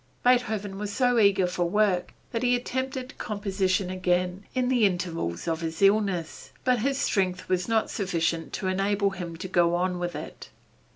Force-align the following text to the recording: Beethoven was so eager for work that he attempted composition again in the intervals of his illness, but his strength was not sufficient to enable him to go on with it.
Beethoven 0.23 0.79
was 0.79 0.91
so 0.91 1.19
eager 1.19 1.45
for 1.45 1.69
work 1.69 2.15
that 2.31 2.41
he 2.41 2.55
attempted 2.55 3.19
composition 3.19 3.91
again 3.91 4.45
in 4.55 4.67
the 4.67 4.83
intervals 4.83 5.47
of 5.47 5.61
his 5.61 5.79
illness, 5.79 6.51
but 6.63 6.79
his 6.79 6.97
strength 6.97 7.47
was 7.47 7.67
not 7.67 7.91
sufficient 7.91 8.51
to 8.53 8.65
enable 8.65 9.11
him 9.11 9.35
to 9.37 9.47
go 9.47 9.75
on 9.75 9.99
with 9.99 10.15
it. 10.15 10.49